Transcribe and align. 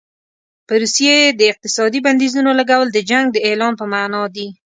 په 0.67 0.73
روسیې 0.81 1.17
د 1.39 1.41
اقتصادي 1.51 1.99
بندیزونو 2.05 2.51
لګول 2.59 2.87
د 2.91 2.97
جنګ 3.09 3.25
د 3.31 3.37
اعلان 3.47 3.73
په 3.79 3.85
معنا 3.93 4.21
دي. 4.35 4.47